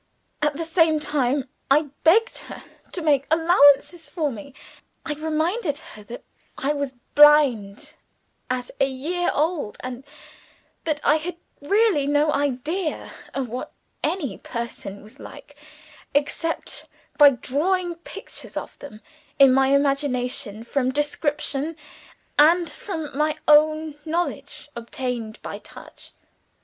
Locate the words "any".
14.03-14.39